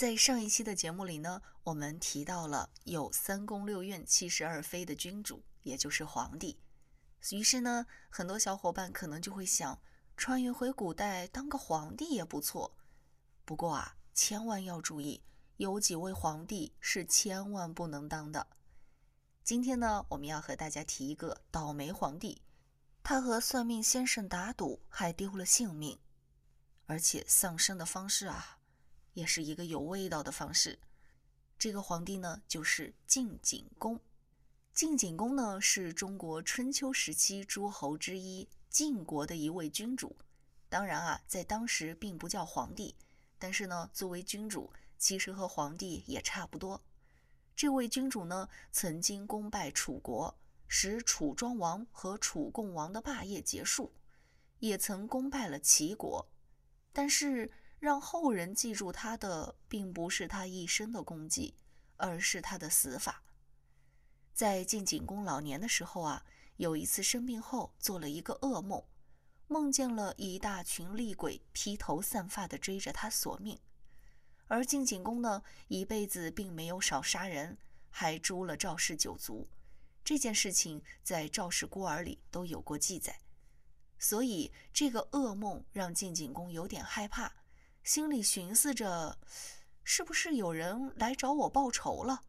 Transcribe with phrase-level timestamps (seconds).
[0.00, 6.58] 在上一期的节目里呢，我们提到了有三宫六院七十二妃的君主，也就是皇帝。
[7.32, 9.78] 于是呢，很多小伙伴可能就会想，
[10.16, 12.74] 穿越回古代当个皇帝也不错。
[13.44, 15.22] 不过啊，千万要注意，
[15.58, 18.46] 有几位皇帝是千万不能当的。
[19.44, 22.40] 今天呢，我们要和大家提一个倒霉皇帝，
[23.02, 25.98] 他和算命先生打赌，还丢了性命，
[26.86, 28.59] 而且丧生的方式啊，
[29.14, 30.78] 也是一个有味道的方式。
[31.58, 34.00] 这个皇帝呢，就是晋景公。
[34.72, 40.16] 晋景公呢，是中国春秋时期诸侯之一晋国的一位君主。
[40.68, 42.94] 当然啊，在当时并不叫皇帝，
[43.38, 46.80] 但是呢，作为君主，其实和皇帝也差不多。
[47.56, 50.34] 这位君主呢，曾经攻败楚国，
[50.66, 53.92] 使楚庄王和楚共王的霸业结束，
[54.60, 56.26] 也曾攻败了齐国。
[56.92, 61.54] 但是，让后人记住他的，并不是他一生的功绩，
[61.96, 63.22] 而是他的死法。
[64.34, 66.24] 在晋景公老年的时候啊，
[66.58, 68.84] 有一次生病后做了一个噩梦，
[69.48, 73.58] 梦见了一大群厉鬼披头散发的追着他索命。
[74.46, 77.56] 而晋景公呢，一辈子并没有少杀人，
[77.88, 79.48] 还诛了赵氏九族。
[80.04, 83.20] 这件事情在《赵氏孤儿》里都有过记载。
[83.98, 87.32] 所以这个噩梦让晋景公有点害怕，
[87.90, 89.18] 心里寻思着，
[89.82, 92.22] 是不是有人来找我报仇了？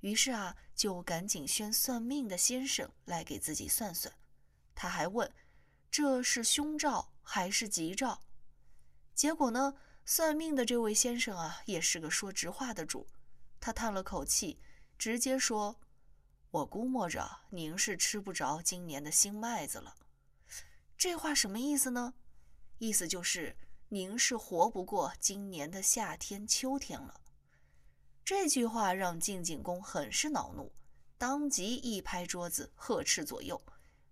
[0.00, 4.12] 于是啊，就赶紧宣算命的先生来给自己算算。
[4.74, 5.32] 他还问
[5.92, 8.24] ：“这是凶兆还是吉兆？”
[9.14, 13.06] 结果呢，算命的这位先生啊，也是个说直话的主。
[13.60, 14.58] 他叹了口气，
[14.98, 15.78] 直接说
[16.50, 19.94] ：“我估摸着您是吃不着今年的新麦子了。”
[20.98, 22.14] 这话什么意思呢？
[22.78, 23.56] 意思就是
[23.92, 27.20] 您是活不过今年的夏天、秋天了。
[28.24, 30.70] 这句话让晋景公很是恼怒，
[31.18, 33.60] 当即一拍桌子，呵斥左右，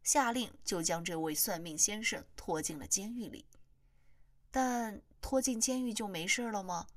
[0.03, 3.47] 下令就将这位算命先生拖进了监狱里。
[4.51, 6.89] 但拖进监狱就没事了吗？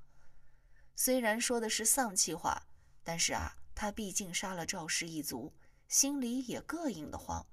[0.96, 2.64] 虽然说的是丧气话，
[3.04, 5.54] 但是啊，他毕竟杀了赵氏一族，
[5.88, 7.46] 心里也膈应的慌。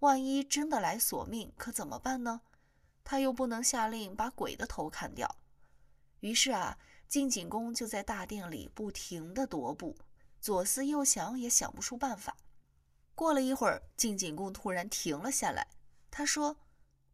[0.00, 2.40] 万一真的来索命，可怎么办呢？
[3.08, 5.36] 他又不能下令把鬼的头砍掉。
[6.18, 9.96] 于是啊，晋景公就在大殿里不停地踱步，
[10.40, 12.36] 左思右想也想不出办法。
[13.14, 15.68] 过了一会儿，晋景公突然停了下来，
[16.10, 16.56] 他说：“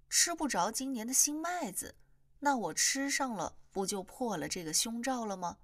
[0.09, 1.95] 吃不着今年的新麦子，
[2.41, 5.59] 那我吃上了，不就破了这个凶兆了吗？”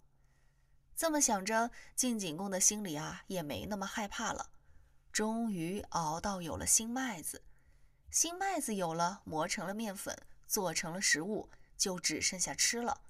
[0.95, 4.51] 这么想着，晋景公的心里啊也没那么害怕了。
[5.11, 7.43] 终于熬到有了新麦子，
[8.11, 13.03] 新麦子有了，磨成了面粉，做成了食物，就只剩下吃了。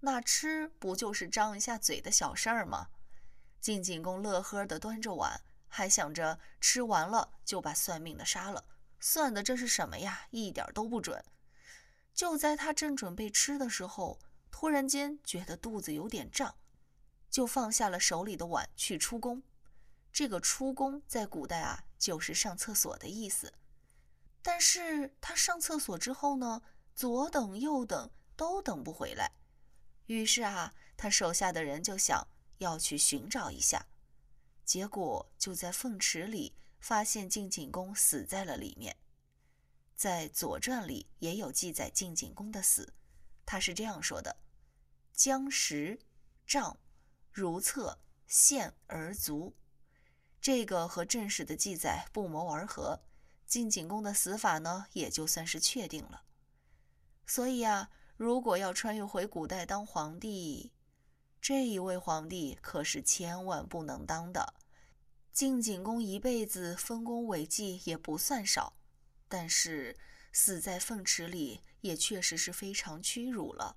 [0.00, 2.88] 那吃不就是张一下嘴的小事儿吗？
[3.60, 8.64] 晋景公乐呵地端着碗，还想着吃完了就把算命的杀了。
[8.98, 10.26] 算的这是什么呀？
[10.30, 11.24] 一点都不准。
[12.12, 14.18] 就在他正准备吃的时候，
[14.50, 16.56] 突然间觉得肚子有点胀，
[17.30, 19.42] 就放下了手里的碗去出宫。
[20.12, 23.54] 这个出宫在古代啊，就是上厕所的意思。
[24.42, 26.62] 但是他上厕所之后呢，
[26.94, 29.32] 左等右等都等不回来。
[30.06, 32.26] 于是啊，他手下的人就想
[32.58, 33.86] 要去寻找一下，
[34.64, 38.96] 结果就在粪池里发现晋景公死在了里面。
[39.94, 42.94] 在《左传》里也有记载晋景公的死，
[43.44, 44.36] 他是这样说的
[45.12, 46.00] ：“将食
[46.46, 46.78] 杖，
[47.30, 49.54] 如厕，陷而卒。”
[50.40, 53.02] 这个和正史的记载不谋而合，
[53.50, 56.22] 晋景公的死法呢，也就算是确定了。
[57.26, 57.90] 所以啊。
[58.16, 60.72] 如果要穿越回古代当皇帝，
[61.40, 64.52] 这一位皇帝可是千万不能当的。
[65.32, 68.74] 晋景公一辈子丰功伟绩也不算少，
[69.26, 69.96] 但是
[70.32, 73.74] 死在粪池里也确实是非常屈辱了。